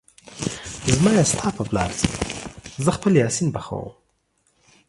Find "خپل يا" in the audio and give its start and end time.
2.97-3.27